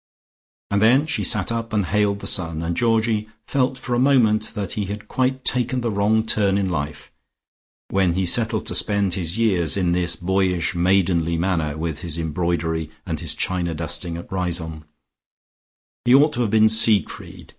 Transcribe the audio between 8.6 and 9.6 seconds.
to spend his